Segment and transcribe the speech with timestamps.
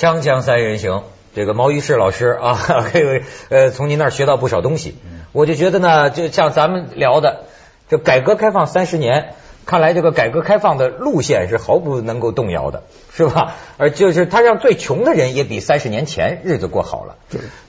[0.00, 1.02] 锵锵三人行，
[1.34, 2.58] 这个毛于轼老师 啊，
[2.90, 3.20] 这个
[3.50, 4.96] 呃，从您那儿学到不少东西。
[5.32, 7.44] 我就觉得呢，就像咱们聊的，
[7.86, 9.34] 这改革开放三十年，
[9.66, 13.56] 看来这个改革开放的路线是毫不能够动摇的，是吧？
[13.76, 17.16] 而就是他让最穷的人也比三十年前日子过好了。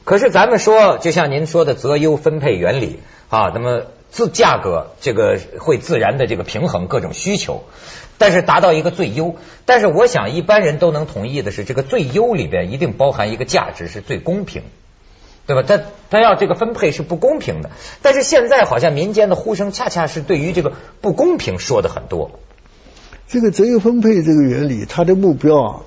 [0.05, 7.63] 可是咱们说，就像您说的择优分配原理啊，那么自价格这个会自然的这个平衡各种需求。
[8.19, 14.61] 但是达到一个最优，但是我想一般人都能同意的是，这个最优里边一定包含一个价值是最公平，
[15.47, 15.63] 对吧？
[15.63, 17.71] 他他要这个分配是不公平的，
[18.03, 22.39] 但是现在好像民间的呼声恰恰是对于这个不公平说的很多。
[23.27, 25.81] 这个择优分配这个原理，它的目标啊，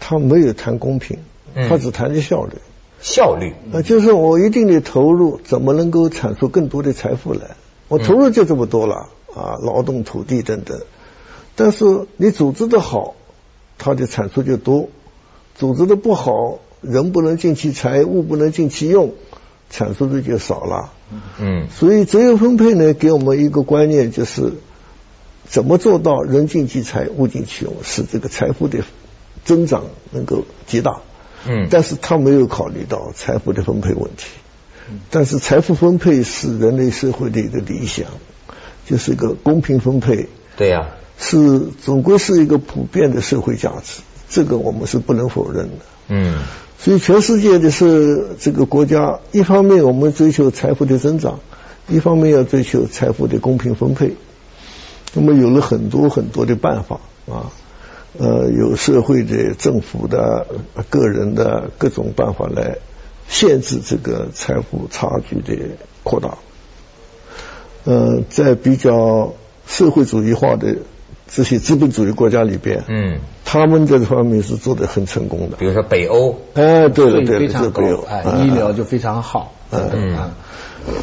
[0.00, 1.18] 它没有谈公平，
[1.68, 2.56] 它只谈的效率。
[3.00, 7.56] 效率啊，就是我一定的投入，怎么能够产出更多的财富来？
[7.88, 10.80] 我投入就这么多了啊，劳动、土地等等。
[11.56, 13.14] 但是你组织的好，
[13.78, 14.88] 它的产出就多；
[15.56, 19.14] 组织的不好，人不能尽其才，物不能尽其用，
[19.70, 20.92] 产出的就少了。
[21.40, 21.68] 嗯。
[21.70, 24.52] 所以择优分配呢，给我们一个观念，就是
[25.48, 28.84] 怎么做到人尽其才，物尽其用，使这个财富的
[29.44, 31.00] 增长能够极大。
[31.46, 31.68] 嗯。
[31.70, 34.26] 但是他没有考虑到财富的分配问题。
[35.10, 38.06] 但是财富分配是人类社会的一个理想，
[38.86, 40.28] 就是一个公平分配。
[40.56, 40.88] 对呀。
[41.22, 45.84] 是总归是一个普遍的社会价值，这个我们是不能否认的。
[46.08, 46.38] 嗯，
[46.78, 51.40] 所以全世界的是这个国家，一方面我们追求财富的增长，
[51.88, 54.16] 一方面要追求财富的公平分配。
[55.12, 56.98] 那么有了很多很多的办法
[57.30, 57.52] 啊，
[58.18, 60.46] 呃，有社会的、政府的、
[60.88, 62.78] 个人的各种办法来
[63.28, 66.38] 限制这个财富差距的扩大。
[67.84, 69.32] 呃，在比较
[69.66, 70.76] 社会主义化的。
[71.32, 75.56] 这些资本主义国家里边，嗯，他们在这方面是做的很成功的。
[75.58, 79.52] 比如说北欧，哎，对了对了，这北欧，哎，医疗就非常好。
[79.70, 80.32] 嗯，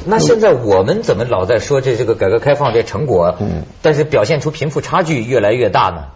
[0.05, 3.37] 那现在我们怎么老在说这这个改革开放这成果？
[3.39, 6.07] 嗯，但是表现出贫富差距越来越大呢？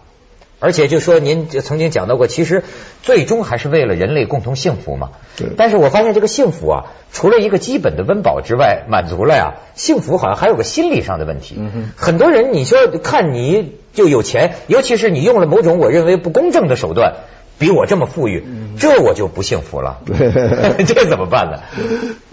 [0.62, 2.64] 而且就说您曾经讲到过，其实
[3.02, 5.10] 最终还是为了人类共同幸福嘛。
[5.36, 5.48] 对。
[5.58, 11.56] 但是我发现这个幸福啊，除了一个基本的温饱之外，满足了呀，幸福好像还有个心理上的问题。
[11.58, 11.90] 嗯哼。
[11.98, 17.16] 很多人你说看你就有钱，尤其是你用了某种我认为不公正的手段，
[17.58, 18.44] 比我这么富裕，
[18.78, 20.02] 这我就不幸福了。
[20.86, 21.60] 这怎么办呢？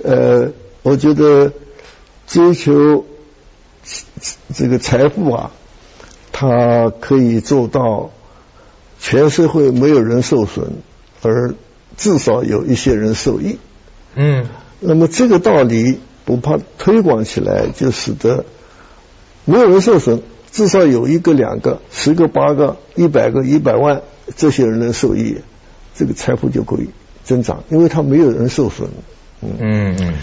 [0.05, 0.53] 呃，
[0.83, 1.51] 我觉得
[2.27, 3.07] 追求
[4.53, 5.51] 这个财富啊，
[6.31, 8.11] 它可以做到。
[9.01, 10.65] 全社会没有人受损，
[11.23, 11.55] 而
[11.97, 13.59] 至少有一些人受益。
[14.15, 14.47] 嗯，
[14.81, 18.45] 那么这个道理不怕推广起来，就使得
[19.45, 24.03] 没有人受损，至少有一个、两个、十个、八个、一百个、一百万
[24.37, 25.39] 这些人能受益，
[25.95, 26.91] 这个财富就可以
[27.25, 28.91] 增长，因为他没有人受损。
[29.41, 30.15] 嗯嗯，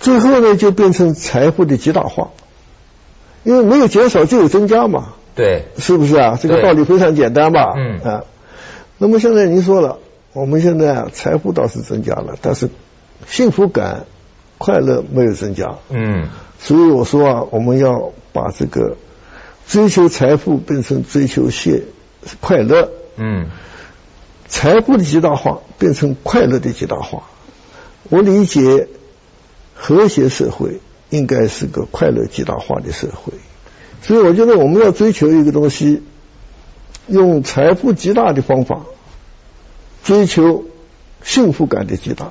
[0.00, 2.30] 最后呢，就变成财富的极大化，
[3.44, 5.14] 因为没有减少就有增加嘛。
[5.38, 6.36] 对，是不是啊？
[6.42, 7.74] 这个道理非常简单吧？
[7.76, 8.24] 嗯啊。
[8.98, 9.98] 那么现在您说了，
[10.32, 12.70] 我们现在财富倒是增加了，但是
[13.28, 14.06] 幸福感、
[14.58, 15.76] 快乐没有增加。
[15.90, 16.26] 嗯。
[16.58, 18.96] 所以我说啊，我们要把这个
[19.68, 21.82] 追求财富变成追求现
[22.40, 22.90] 快乐。
[23.16, 23.46] 嗯。
[24.48, 27.22] 财富的极大化变成快乐的极大化。
[28.08, 28.88] 我理解
[29.72, 33.34] 和谐社会应该是个快乐极大化的社会。
[34.02, 36.02] 所以我觉得我们要追求一个东西，
[37.08, 38.82] 用财富极大的方法
[40.02, 40.64] 追求
[41.22, 42.30] 幸福感的极大，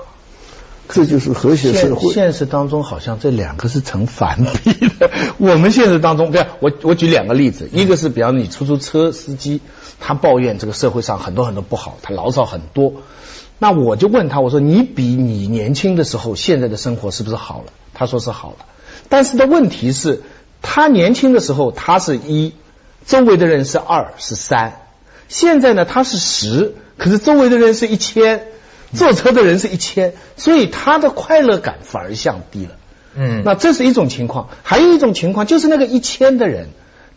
[0.89, 2.13] 这就是和谐社会。
[2.13, 5.11] 现实当中好像这两个是成反比的。
[5.37, 9.61] 我们现实当中，不要我我举两个例子，一个是比方你出租车司机，
[9.99, 12.93] 他抱怨这个社会上很多很多不好，他牢骚很多。
[13.59, 17.73] 那我就问他，我说你比你年轻的时候现在的生活是不是好了？
[17.93, 18.65] 他说是好了，
[19.09, 20.23] 但是的问题是。
[20.61, 22.53] 他年轻的时候，他是一，
[23.05, 24.81] 周围的人是二是三，
[25.27, 28.47] 现在呢他是十，可是周围的人是一千，
[28.93, 32.71] 坐车的人是一千，所以他的快乐感反而降低了。
[33.15, 36.67] 嗯，那这是一种情况，还有一种情况就是那个一千的人，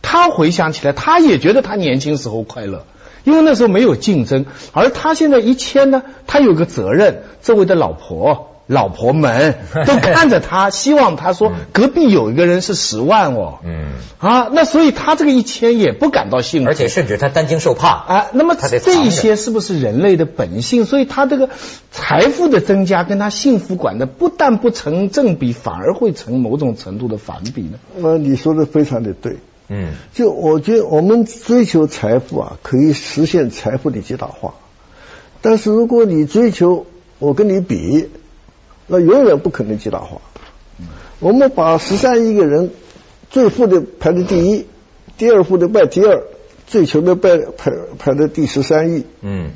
[0.03, 2.87] 他回想起来，他也觉得他年轻时候快乐，
[3.25, 8.47] 因为那时候没有竞争，而他现在一千呢，他有个责任，周围的老婆。
[8.70, 18.26] 老婆们都看着他，希望他说隔壁有一个人是十万哦，嗯啊，那所以他这个一千也不感到幸福，而且甚至他担惊受怕啊。
[18.32, 20.84] 那么这一些是不是人类的本性？
[20.84, 21.49] 所以他这个
[21.90, 27.78] 财富的增加跟他幸福感的不但不成正比，反而会成某种程度的反比呢？
[27.96, 29.38] 那你说的非常的对，
[29.69, 34.55] 嗯，就我觉得我们追求财富啊，可以实现财富的极大化。
[35.43, 36.87] 但是如果你追求
[37.19, 38.08] 我跟你比，
[38.91, 40.21] 那永远不可能极大化。
[41.21, 42.71] 我们把十三亿个人
[43.31, 44.67] 最富的排在第一，
[45.17, 46.23] 第二富的排第二，
[46.67, 49.05] 最穷的排排排在第十三亿。
[49.21, 49.51] 嗯。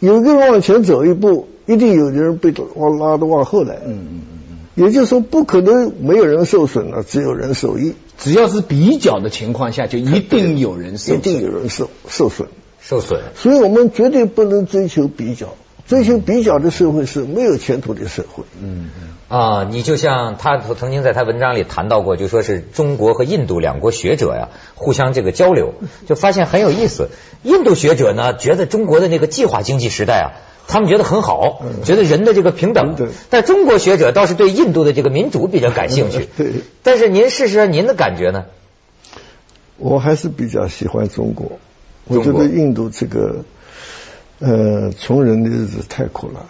[0.00, 3.76] 有一个人往前走一步，一定有人被往拉的往后来。
[3.86, 4.58] 嗯嗯嗯嗯。
[4.74, 7.94] 也就是说，不可能没有人受损了，只有人受益。
[8.18, 12.48] 只要是比较的情况下，就一定有人受，一定有人受受损。
[12.80, 13.20] 受损。
[13.36, 15.54] 所以我们绝对不能追求比较，
[15.92, 18.44] 追求比较的社会是没有前途的社会。
[18.58, 19.08] 嗯嗯。
[19.28, 25.74] 啊，你就像他曾经在他文章里谈到过，就说是中国和印度两国学者呀，互相这个交流，
[26.06, 27.10] 就发现很有意思。
[27.42, 30.28] 印度学者呢，觉得中国的那个计划经济时代啊，
[30.66, 32.96] 他们觉得很好，觉得人的这个平等。
[33.28, 36.26] 但中国学者倒是对印度的这个民主比较感兴趣。
[36.38, 36.52] 对。
[36.82, 38.46] 但是您事实上您的感觉呢？
[39.76, 41.58] 我还是比较喜欢中国。
[42.06, 43.44] 我觉得印度这个，
[44.42, 46.44] 呃，穷人的日子太苦了。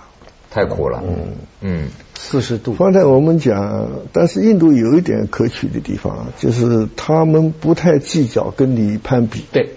[0.51, 1.03] 太苦了。
[1.07, 1.29] 嗯
[1.61, 1.89] 嗯。
[2.15, 2.75] 四十度。
[2.75, 9.45] 刚才我们讲，但是印度有一点可取的地方，就是他们不太计较跟你攀比。
[9.51, 9.71] 对，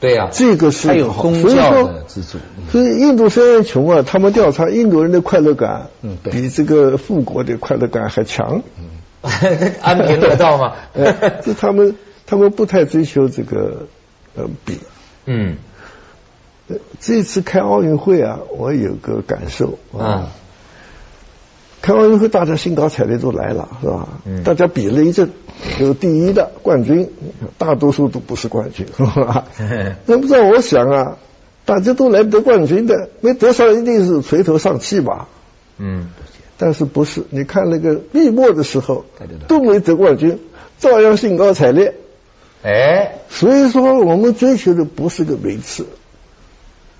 [0.00, 2.38] 对呀，这个是有宗教的自主。
[2.70, 8.62] 所以印度虽然穷啊，他们调查印度人的快乐感，嗯，比这个富国的快乐感还强。
[8.80, 10.72] 嗯，安贫乐道嘛。
[11.44, 11.94] 就他们，
[12.26, 13.86] 他们不太追求这个
[14.34, 14.78] 呃比。
[15.26, 15.56] 嗯。
[17.00, 20.28] 这次开奥运会啊，我有个感受啊。
[21.80, 24.08] 开奥运会，大家兴高采烈都来了，是吧？
[24.24, 24.44] 嗯。
[24.44, 25.30] 大家比了一阵，
[25.80, 27.10] 有第一的冠军，
[27.58, 29.46] 大多数都不是冠军， 是吧？
[30.06, 31.16] 那不知道我想啊，
[31.64, 35.26] 大家都来得冠军的，没得上一定是垂头丧气吧？
[35.78, 36.10] 嗯。
[36.56, 37.24] 但是不是？
[37.30, 39.04] 你看那个闭幕的时候，
[39.48, 40.38] 都没得冠军，
[40.78, 41.94] 照样兴高采烈。
[42.62, 43.16] 哎。
[43.28, 45.86] 所以说，我们追求的不是个名次，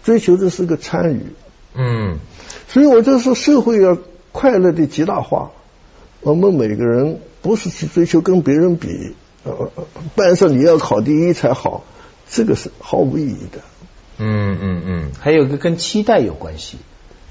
[0.03, 1.27] 追求的是个参与。
[1.75, 2.19] 嗯。
[2.69, 3.99] 所以我就说，社会要。
[4.35, 5.51] 快乐的极大化，
[6.23, 9.15] 我们每个人不是去追求跟别人比，
[9.45, 9.71] 呃，
[10.15, 11.85] 班上你要考第一才好，
[12.31, 13.61] 这个是毫无意义的。
[14.17, 16.79] 嗯嗯嗯，还有个跟期待有关系。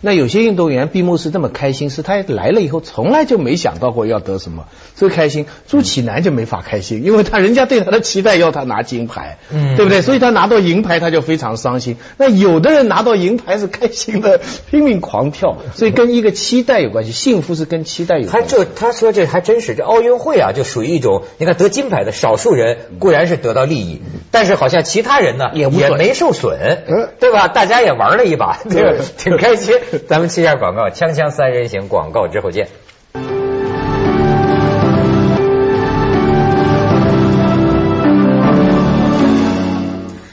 [0.02, 4.66] 那有些运动员闭幕式这么开心，是他来了以后从来就没想到过要得什么，
[4.96, 5.46] 所以开心。
[5.68, 10.02] 朱启南就没法开心，因为他人家对他的期待要他拿金牌，嗯，对不对？
[10.02, 11.98] 所以他拿到银牌他就非常伤心。
[12.18, 15.58] 那有的人拿到银牌是开心的，拼命狂跳。
[15.76, 18.56] 所以跟一个期待有关系，幸福是跟期待有关系。
[18.56, 24.02] 他这他说这还真是这奥运会啊，就属于一种你看得金牌的少数人固然是得到利益，
[24.32, 26.84] 但是好像其他人呢也也没受损，
[27.20, 27.48] 对吧？
[27.48, 29.76] 大家也玩了一把，对， 挺开心。
[30.08, 32.70] 咱们切下广告，锵锵三人行，广告之后见。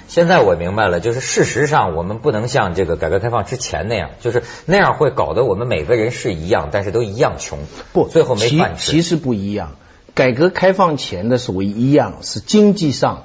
[0.06, 7.58] 现在我明白了，就是事实上我们不能像这个改革开放之前那样，就是那样会搞得我们每个人是一样，但是都一样穷。
[7.92, 8.92] 不，最后没饭吃。
[8.92, 9.76] 其实不一样，
[10.14, 13.24] 改革开放前的所谓一样是经济上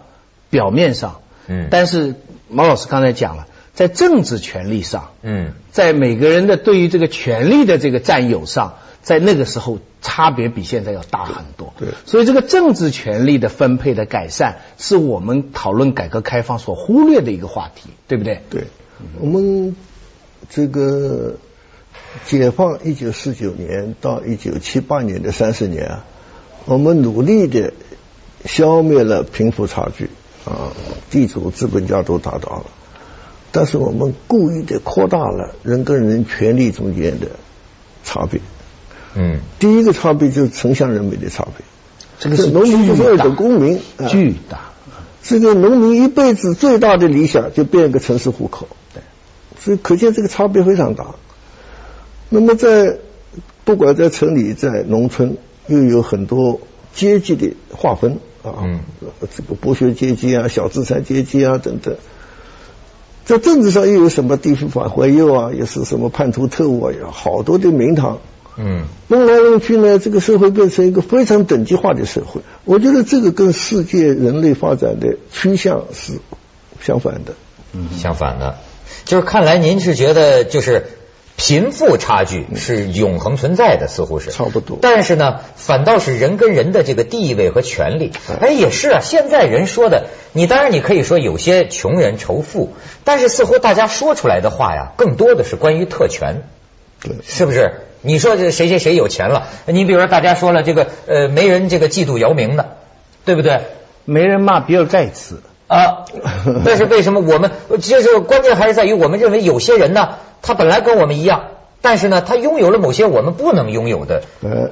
[0.49, 2.15] 表面上，嗯，但是
[2.47, 3.47] 毛老师刚才讲了。
[3.73, 11.73] 在政治权利上，嗯，在每个人的对于这个权利的这个占有上，在那个时候差别比现在要大很多。
[11.79, 18.41] 对，所以这个政治权利的分配的改善，是我们讨论改革开放所忽略的一个话题，对不对？
[18.51, 18.65] 对，
[19.19, 19.75] 我们
[20.51, 21.37] 这个
[22.25, 26.05] 解放一九四九年到一九七八年的三十年啊，
[26.65, 27.73] 我们努力的
[28.45, 30.11] 消灭了贫富差距
[30.45, 30.71] 啊，
[31.09, 32.65] 地主资本家都达到了。
[33.55, 37.27] 但是我们故意的扩大了人跟人权利中间的
[38.03, 38.41] 差别。
[39.13, 41.63] 嗯，第一个差别就是城乡人民的差别。
[42.19, 43.79] 这个是农民就是二等公民，
[44.09, 44.71] 巨大。
[45.21, 48.67] 这个农民一辈子最大的理想就变个城市户口。
[48.91, 49.03] 对，
[49.59, 51.13] 所以可见这个差别非常大。
[52.29, 52.97] 那么在
[53.65, 56.59] 不管在城里在农村，又有很多
[56.95, 58.65] 阶级的划分啊，
[59.29, 61.95] 这个剥削阶级啊、小资产阶级啊等等。
[63.25, 68.19] 在政治上又有什么地方反怀右啊，又是什么叛徒特务啊，有好多的名堂。
[68.57, 72.41] 嗯，弄来弄去呢，这个社会变成一个非常等级化的社会。
[72.65, 76.13] 我觉得这个跟世界人类发展的趋向是
[76.81, 77.33] 相反的。
[77.73, 78.57] 嗯，相反的，
[79.05, 80.85] 就是看来您是觉得就是。
[81.45, 84.77] 贫富差距是永恒存在的，似乎是差不多。
[84.81, 89.01] 但是呢，反倒是人跟人的这个地位和权利，哎，也是啊。
[89.03, 92.71] 现在人说的，你当然你可以说有些穷人仇富，
[93.03, 96.43] 但是似乎大家说出来的话呀，更多的是关于特权，
[97.01, 97.73] 对，是不是？
[98.03, 99.49] 你说这谁谁谁有钱了？
[99.65, 102.77] 你比如说大家说了这个呃，没人这个嫉妒姚明的，
[103.25, 103.59] 对不对？
[104.05, 105.41] 没人骂比尔盖茨。
[105.67, 106.05] 啊！
[106.65, 110.09] 但是为什么我们就是关键还是在于，我们认为有些人呢，
[110.41, 111.43] 他本来跟我们一样，
[111.81, 114.23] 但是呢，他拥有了某些我们不能拥有的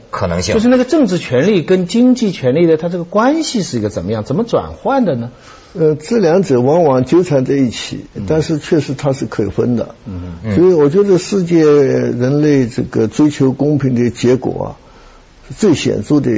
[0.09, 0.53] 可能性。
[0.53, 4.23] 就是那个政治权利跟经济权利的，它这个关系是一个怎么样？
[4.23, 5.31] 怎么转换的呢？
[5.73, 9.95] 呃，这两者往往纠缠在一起，但是确实它是可分的。
[10.05, 16.29] 嗯所以我觉得世界人类这个追求公平的结果啊，最显著的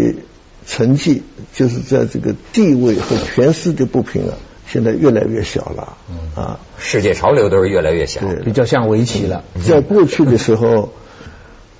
[0.65, 4.33] 成绩就是在这个地位和权势的不平啊，
[4.67, 5.97] 现在越来越小了。
[6.09, 9.43] 嗯啊，世界潮流都是越来越小，比较像围棋了。
[9.65, 10.93] 在过去的时候，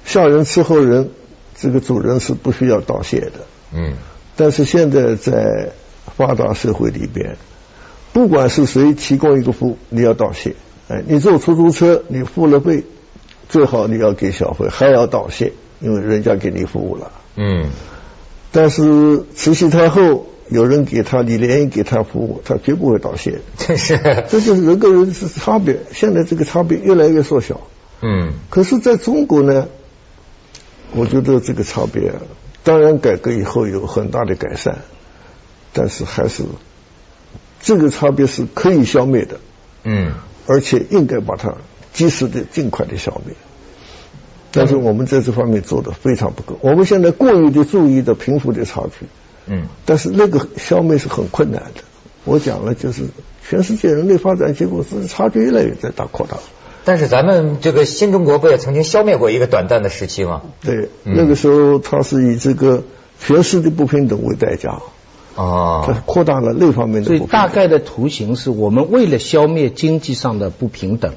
[0.06, 1.10] 下人伺候人，
[1.56, 3.32] 这个主人是不需要道谢的。
[3.74, 3.94] 嗯，
[4.36, 5.72] 但是现在在。
[6.18, 7.38] 发达社会里边，
[8.12, 10.54] 不管是谁提供一个服务，你要道谢。
[10.90, 12.84] 哎，你坐出租车，你付了费，
[13.48, 17.12] 最好你要给小费，还要道谢，因为人家给你服务了。
[17.38, 17.68] 嗯。
[18.54, 23.42] 但是慈禧太后有人给她李莲英给她服务，她绝不会道谢。
[23.58, 23.98] 这是，
[24.30, 25.80] 这就是人跟人是差别。
[25.92, 27.60] 现在这个差别越来越缩小。
[28.02, 28.32] 嗯。
[28.50, 29.68] 可是在中国呢，
[30.94, 32.14] 我觉得这个差别，
[32.64, 34.78] 当然改革以后有很大的改善。
[35.76, 36.44] 但是还是
[37.60, 39.40] 这个差别是可以消灭的，
[39.84, 40.12] 嗯，
[40.46, 41.56] 而且应该把它
[41.92, 43.36] 及时的、尽快的消灭。
[44.54, 46.58] 但是我们在这方面做的非常不够。
[46.62, 49.08] 我们现在过于的注意的贫富的差距，
[49.48, 51.82] 嗯，但是那个消灭是很困难的。
[52.24, 53.04] 我讲了，就是
[53.46, 56.38] 全世界人类发展结果是差距越来越在大扩大。
[56.86, 60.44] 但是咱们这个新中国不也曾经消灭过一个短暂的时期吗？
[60.62, 62.84] 对，那个时候它是以这个
[63.20, 64.82] 学识的不平等为代价。
[65.36, 67.08] 啊，它扩大了那方面的。
[67.08, 71.14] 所以大概的图形是我们为了消灭经济上的不平等，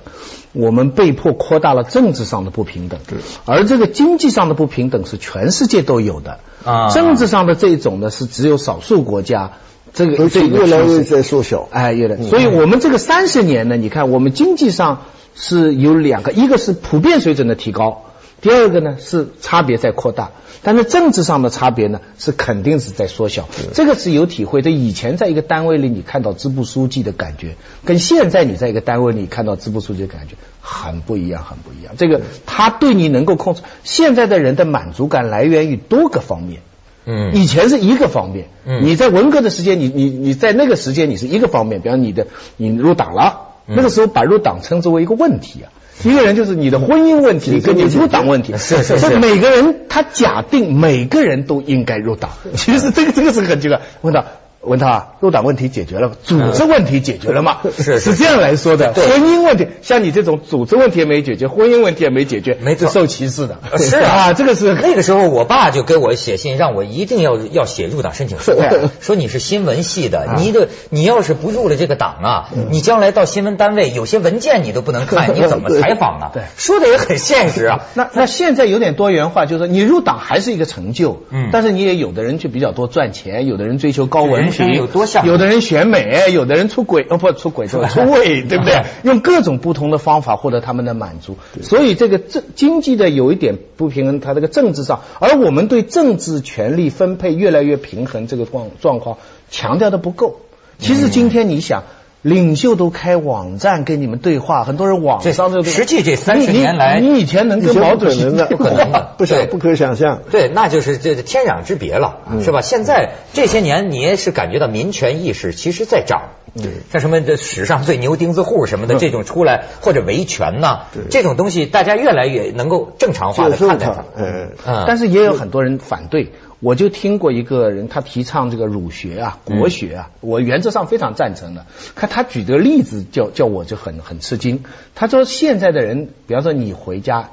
[0.53, 3.01] 我们被迫扩大了政治上的不平等。
[3.07, 3.19] 对。
[3.45, 6.41] 而这个经济上的不平等是全世界都有的。
[6.65, 6.89] 啊。
[6.91, 9.53] 政治上的这种呢是只有少数国家。
[9.93, 11.69] 这个这个越来越在缩小。
[11.71, 12.17] 哎，越来。
[12.23, 15.03] 所以我们这个三十年呢，你看我们经济上
[15.35, 18.03] 是有两个，一个是普遍水准的提高，
[18.41, 20.31] 第二个呢是差别在扩大。
[20.63, 24.71] 但是政治上的差别呢，是肯定是在缩小，这个是有体会的。
[24.71, 31.95] 以前在一个单位里，你看到支部书记的感觉，跟现在你在一个单位里看到支部书记的感觉很不一样，很不一样。
[31.97, 36.63] 这个他对你能够控制，现在的人的满足感来源于多个方面。
[37.05, 38.49] 嗯，以前是一个方面。
[38.65, 42.27] 嗯，你在文革的时间，你你你在那个时间你是一个方面，比方你的
[42.57, 45.71] 你入党了，那个时候把入党称之为一个问题啊。
[46.05, 49.19] 一个人就是你的婚姻问题跟你入党问题，是是是。
[49.19, 53.81] 每个人他假定每个人都应该入党，其实这个这个是很奇怪。
[54.03, 54.25] 问到。
[54.67, 57.59] 问他入党问题解决了，组织问题解决了吗？
[57.77, 58.93] 是是这样来说的。
[58.93, 63.59] 婚姻问题，像你这种组织问题也没解决，婚姻问题也没解决，没错，受歧视的。
[63.79, 68.53] 是 啊，这个是那个时候，我爸就给我写信，让我一定要要写入党申请书，
[69.01, 76.31] 说你是新闻系的，你的你要是不入了这个党啊，你将来到新闻单位有些文件你都不能看， 你怎么采访啊？
[76.35, 77.81] 对，说的也很现实啊。
[77.95, 85.27] 那那现在有点多元化，就是说你入党还是一个成就，嗯，但是你也有的人就比较多赚钱，有的人追求高文凭，有多像。
[85.27, 88.83] 有的人选美，有的人出轨，哦不出轨，出 出位，对不对？
[89.03, 91.37] 用各种不同的方法获得他们的满足。
[91.63, 99.19] 所以这个政经济的有一点不平衡，它这个政治上，而我们对政治权力分配越来越平衡这个状状况
[99.51, 100.41] 强调的不够。
[100.79, 101.83] 其实今天你想。
[102.27, 110.23] 领袖都开网站跟你们对话，很多人网上这实际这三十年来，你以前能跟毛主席不可能的， 不想不可想象。
[110.29, 112.63] 对，那就是这天壤之别了，是吧？
[112.63, 116.31] 现在这些年，你也是感觉到民权意识其实在涨。
[116.57, 124.05] 对，像什么这史上最牛钉子户什么的这种出来，或者维权呐，这种东西大家越来越能够正常化的看待它。
[124.17, 124.51] 嗯，
[124.85, 126.33] 但是也有很多人反对。
[126.67, 131.65] 我就听过一个人，他提倡这个儒学啊、国学啊，我原则上非常赞成的。
[131.95, 134.65] 看他举的例子，叫叫我就很很吃惊。
[134.97, 137.31] 他说现在的人，比方说你回家，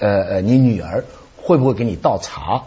[0.00, 1.04] 呃呃，你女儿
[1.36, 2.64] 会不会给你倒茶？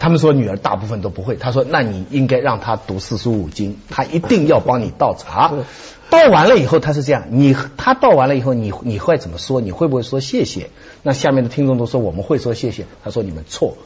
[0.00, 1.36] 他们说女儿大部分都不会。
[1.36, 5.54] 他说那你应该让她读四书五经，她一定要帮你倒茶。
[6.10, 9.60] 倒完了以后，他是这样，你他倒完了以后，你你会怎么说？
[9.60, 10.70] 你会不会说谢谢？
[11.04, 12.86] 那下面的听众都说我们会说谢谢。
[13.04, 13.76] 他说你们错。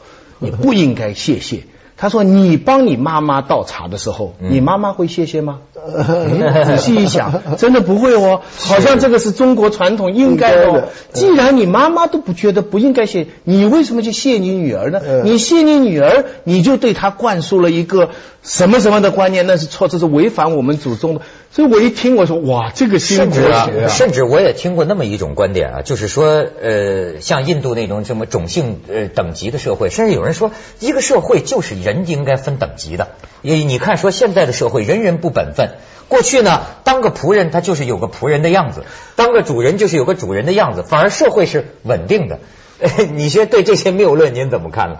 [0.43, 1.63] 你不应该谢谢。
[1.95, 5.59] 他说：“你帮你妈妈倒茶的时候，你妈妈会谢谢吗？
[6.65, 8.41] 仔细一想， 真的不会哦。
[8.57, 10.89] 好像这个是中国传统应该的。
[11.13, 14.99] 既然你妈妈都不觉得不应该谢，你为什么去谢你女儿呢？
[15.23, 18.09] 你谢你女儿，你就对她灌输了一个
[18.41, 21.21] 什么什么的观念，那是错，这是违反我们祖宗的。
[21.55, 23.87] 所以我一听，我说哇，这个新国学啊！
[23.87, 33.09] 甚至我也听过那么一种观点啊，就是说，呃，像印度那种什么种姓呃等级的社会，甚至有人说，一个社会就是人应该分等级的。
[33.43, 35.75] 你你看，说现在的社会人人不本分，
[36.07, 38.83] 过去呢，当个仆人他就是有个仆人的样子，
[39.15, 42.39] 当个主人就是有个主人的样子，反而社会是稳定的。
[43.13, 44.97] 你说对这些谬论您怎么看呢？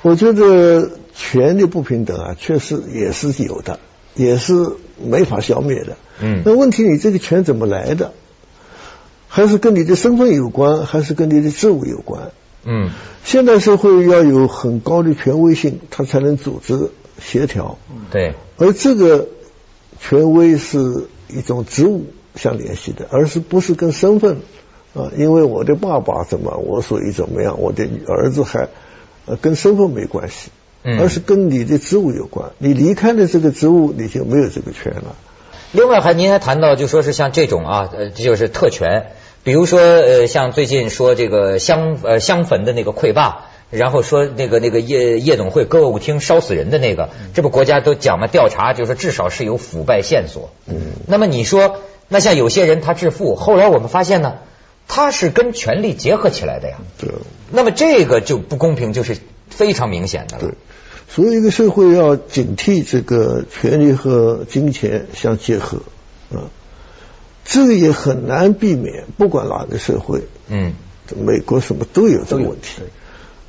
[0.00, 3.78] 我觉得权力不平等啊，确实也是有的，
[4.20, 5.96] 也是没法消灭的。
[6.20, 8.12] 嗯，那问题你这个权怎么来的？
[9.28, 12.32] 还是跟你的身份有关，还是跟你的职务有关？
[12.64, 12.90] 嗯，
[13.24, 17.78] 现代社会要有很高的权威性，它才能组织协调。
[18.10, 19.28] 对，而这个
[19.98, 24.38] 权威是一种职务相联系的，而是不是跟身份
[24.94, 25.10] 啊？
[25.16, 28.68] 因为我的爸爸怎么，我所以怎么样，我的儿子还。
[29.26, 30.50] 呃，跟身份没关系，
[30.84, 32.50] 而是跟你的职务有关。
[32.58, 35.16] 你离开了这个职务，你就没有这个权了。
[35.72, 39.12] 另外，还您还谈到，就说是像这种啊，呃，就是特权，
[39.44, 50.50] 比如说呃，像最近说这个香呃香坟的那个溃坝，然后说那个那个夜夜总会歌舞厅烧死人的那个，这不国家都讲嘛，调查就是至少是有腐败线索。
[50.66, 50.92] 嗯。
[51.06, 51.76] 那么你说，
[52.08, 54.38] 那像有些人他致富，后来我们发现呢？
[54.92, 57.10] 他是跟权力结合起来的呀，对。
[57.52, 59.18] 那么这个就不公平，就是
[59.48, 60.42] 非常明显的了。
[60.42, 60.50] 对，
[61.12, 65.78] 所以一个社会要警惕这个权力和金钱相结合
[66.32, 66.46] 啊，
[67.44, 69.06] 这个也很难避免。
[69.18, 70.72] 不管哪个社会，嗯，
[71.16, 72.82] 美国什么都有这个问题，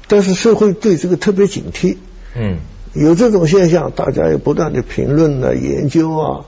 [0.07, 1.97] 但是社会对这个特别警惕。
[2.35, 2.57] 嗯，
[2.95, 6.45] 有这种现象，大家也不断的评论啊、研究啊，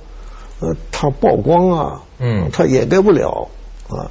[0.62, 3.50] 呃，它曝光啊，嗯，它掩盖不了。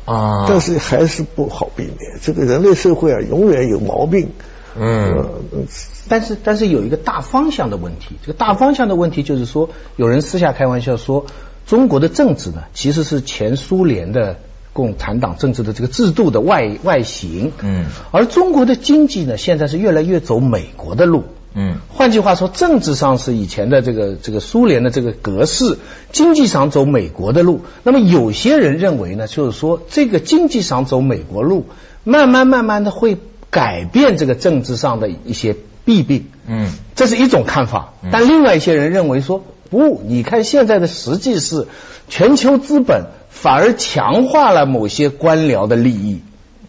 [0.05, 2.21] 啊，但是还是不好避免。
[2.23, 4.31] 这个人类社会啊，永远有毛病。
[4.79, 5.67] 嗯，
[6.09, 8.17] 但是但是有一个大方向的问题。
[8.23, 11.27] 这个大方向的问题就是说，有人私下开玩笑说，
[11.67, 14.37] 中国的政治呢，其实是前苏联的
[14.73, 17.53] 共产党政治的这个制度的外外形。
[17.63, 21.25] 嗯，而中国的经济呢，现在是越来越走美国的路。
[21.55, 25.77] 嗯，换句话说，政治上是以前的这个这个苏联的这个格式，
[26.11, 27.61] 经济上走美国的路。
[27.83, 31.67] 那么有些人认为呢，就是说这个经济上走美国路，
[32.05, 33.19] 慢慢慢慢的会
[33.53, 36.31] 改变这个政治上的一些弊病。
[36.49, 37.93] 嗯，这是一种看法。
[38.11, 41.69] 但另外一些人认为说，不，你看现在的实际是
[42.09, 46.23] 全球资本反而强化了某些官僚的利益。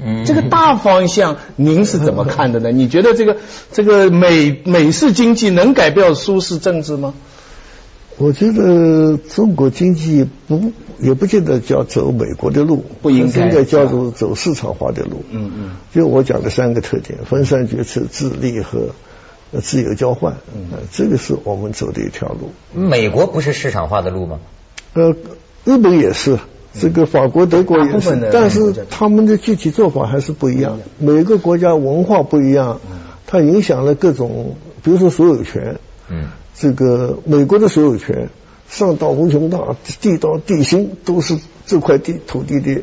[0.06, 2.72] 嗯这个大方向您是怎么看的呢？
[2.72, 3.38] 你觉得这个
[3.72, 7.14] 这个美美式经济能改变苏式政治吗？
[8.18, 15.24] 我觉得中国经济不也不见得叫走美国的路，不应该叫做走市场化的路。
[15.32, 18.90] 嗯嗯，就我讲的三个特点：分散决策、自立和
[19.62, 20.36] 自由交换。
[20.54, 22.52] 嗯，这个是我们走的一条路。
[22.74, 24.40] 美国不是市场化的路吗？
[24.94, 25.16] 呃，
[25.66, 26.38] 日本也是。
[26.76, 30.80] 这个法国、德国也是，但是他们的具体做法还是不一样。
[30.98, 32.82] 每个国家文化不一样，
[33.28, 35.80] 它影响了各种，比如说所有权。
[36.10, 38.30] 嗯，这个美国的所有权，
[38.70, 42.82] 上到无穷大，地到地心，都是这块地土地的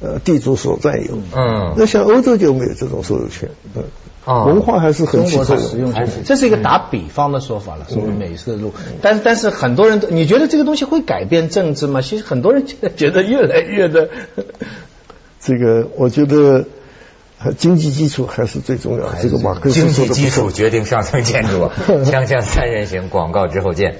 [0.00, 1.18] 呃地主所占有。
[1.34, 3.50] 嗯，那像欧洲就没有这种所有权。
[3.74, 3.84] 嗯。
[4.22, 5.94] 啊文化还是很中国的实用，
[6.26, 8.70] 这是一个打比方的说法了，所谓美式路。
[9.00, 12.02] 但是但是很多人都，你觉得这个东西会改变政治吗？
[12.02, 14.10] 其实很多人觉得觉得越来越的，
[15.40, 16.66] 这个我觉得
[17.56, 19.18] 经济基础还是最重要的。
[19.22, 21.70] 这个马克思经济基础决定上层建筑。
[22.04, 23.96] 锵锵三人行，广告之后见。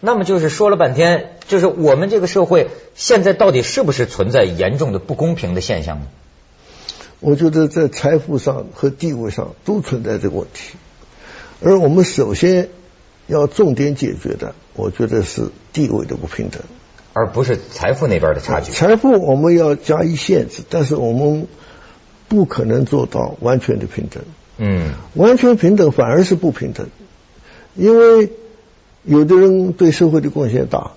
[0.00, 6.06] 那么就是说了半天，就是我们这个社会现在到底是不是存在严重的不公平的现象呢？
[7.18, 10.76] 我觉得在财富上和地位上都存在这个问题，
[11.60, 12.68] 而我们首先
[13.26, 16.62] 要重点解决的，我觉得是地位的不平等，
[17.12, 18.72] 而不是财富那边的差距。
[18.72, 21.46] 财富我们要加以限制，但是我们
[22.28, 24.22] 不可能做到完全的平等。
[24.58, 26.88] 嗯，完全平等反而是不平等，
[27.74, 28.30] 因为。
[29.08, 30.90] 有的人对社会的贡献大，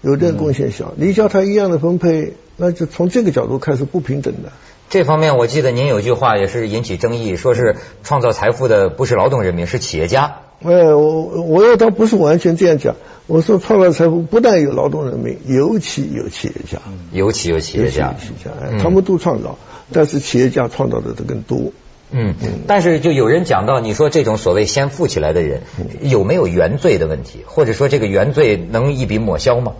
[0.00, 4.52] 有的人贡献小，你叫他一样的分配，那就从这个角度开始不平等的。
[4.88, 10.42] 这方面我记得您有句话也是引起争议，说是创造财富的不是劳动人民，是企业家。
[10.62, 16.80] 哎，我我要倒不是完全这样讲，我说创造财富不但有劳动人民，尤其有企业家，
[17.12, 19.58] 尤其有企业家，企业家，他们都创造，
[19.92, 21.72] 但是企业家创造的都更多。
[22.10, 22.34] 嗯，
[22.66, 25.62] 但是就有人讲到，你说这种所谓先富起来的人，
[26.00, 27.40] 有没有原罪的问题？
[27.46, 29.74] 或者说这个原罪能一笔抹消吗？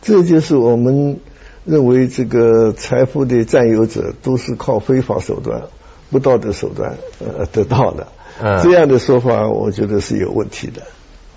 [0.00, 1.18] 这就是我们
[1.64, 5.62] 认为这个财富的占有者都是靠非法手段、
[6.10, 8.08] 不道德手段呃得到的。
[8.62, 10.82] 这样的说法，我觉得是有问题的。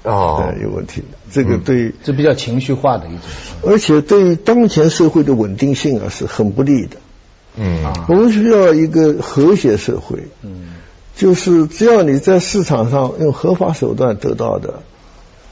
[0.03, 1.17] 哦，有问题的。
[1.31, 3.19] 这个对，这比较情绪化的一种。
[3.65, 6.97] 而且对于当前社会的稳定性啊，是很不利的。
[7.57, 10.27] 嗯，我们需要一个和谐社会。
[10.43, 10.75] 嗯，
[11.15, 14.81] 就是只要你在市场上用合法手段得到的，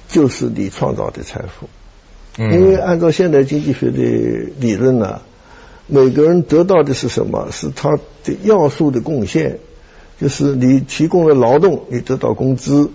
[0.07, 1.67] 就是你创造的财富。
[2.37, 4.01] 嗯，因为按照现代经济学的
[4.59, 5.21] 理论呢，
[5.87, 7.49] 每个人得到的是什么？
[7.51, 9.59] 是他的要素的贡献，
[10.19, 12.89] 就是你提供了劳动，你得到工资；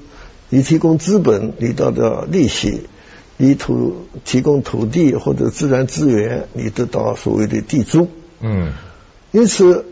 [0.49, 2.83] 你提供资本，你得到利息；
[3.37, 8.09] 你土提供土地或者自然资源，你得到所谓的地租。
[8.41, 8.73] 嗯。
[9.33, 9.85] 因此，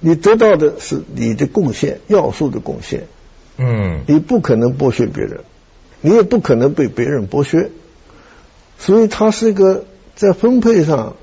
[0.00, 3.06] 你得到的是你的贡献，要素的贡献。
[3.58, 5.40] 嗯，你不可能剥削别人，
[6.00, 7.70] 你也不可能被别人剥削，
[8.78, 9.84] 所以它是一个
[10.16, 11.14] 在分配上，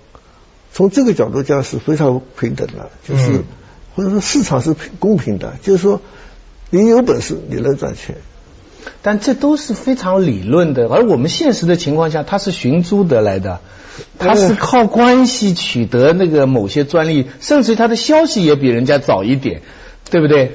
[0.72, 3.44] 从这个角度讲是非常平等的，就是
[4.00, 6.02] 或者说市场是公平的，就是说
[6.70, 8.16] 你有本事你能赚钱。
[9.02, 13.60] 但这都是非常理论的，而我们现实的情况下，它是寻租得来的，
[14.18, 19.62] 它是靠关系取得那个某些专利，甚至它的消息也比人家早一点，
[20.10, 20.54] 对不对？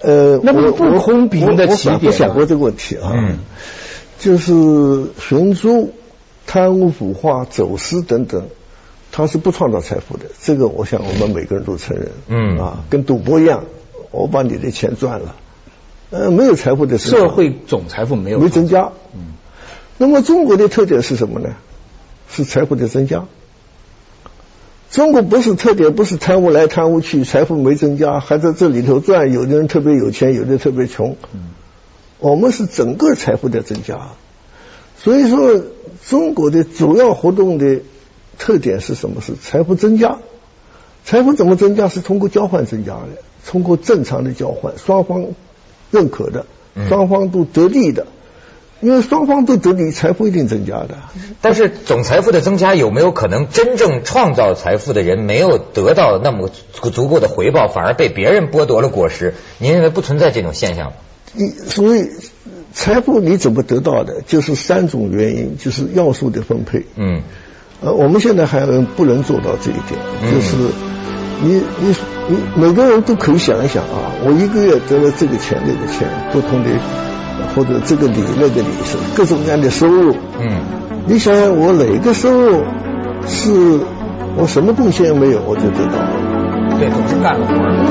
[0.00, 2.00] 呃，那么不公平的起点。
[2.04, 3.38] 我想过这个问题啊，嗯，
[4.18, 5.94] 就是寻租、
[6.46, 8.48] 贪污腐化、走私等等，
[9.16, 12.10] 它是不创造财富的，这个我想我们每个人都承认。
[12.28, 13.64] 嗯啊，跟赌博一样，
[14.10, 15.34] 我把你的钱赚了。
[16.10, 18.92] 呃，没有财富的社会总财富没有没增加。
[19.14, 19.32] 嗯，
[19.96, 21.54] 那么中国的特点是什么呢？
[22.28, 23.24] 是财富的增加。
[24.90, 29.32] 中国不是特点，不是贪污来贪污去，财富没增加，还在这里头赚。
[29.32, 31.16] 有的人特别有钱，有的特别穷。
[31.32, 31.52] 嗯，
[32.18, 33.98] 我们是整个财富在增加。
[34.98, 35.62] 所以说，
[36.06, 37.80] 中国的主要活动的
[38.38, 39.20] 特点是什么？
[39.20, 40.18] 是财富增加。
[41.04, 41.88] 财富怎么增加？
[41.88, 43.08] 是通过交换增加的，
[43.46, 45.26] 通过正常的交换，双方。
[45.92, 46.46] 认可的，
[46.88, 48.08] 双方都得利的，
[48.80, 50.98] 因为双方都得利，财富一定增加的。
[51.40, 59.34] 但是总财富的增加有没有可能真正创造财富的人没有得到那么足够的回报，反而被别人剥夺了果实？
[59.58, 60.94] 您认为不存在这种现象吗？
[61.34, 62.08] 你所以
[62.72, 64.22] 财富你怎么得到的？
[64.22, 66.84] 就是三种原因，就是要素的分配。
[66.96, 67.22] 嗯，
[67.82, 70.00] 呃，我们现在还不能做到这一点，
[70.32, 70.56] 就是。
[71.38, 71.94] 你你
[72.30, 76.70] 你每个人都可以想一想啊，我一个月得了这个钱那个钱，不同的
[77.54, 80.16] 或者这个理那个理是各种各样的收入。
[80.40, 80.62] 嗯，
[81.04, 82.62] 你想想我哪个收入
[83.26, 83.50] 是
[84.34, 86.78] 我什么贡献没有我就得到？
[86.78, 87.76] 对，总是干了活。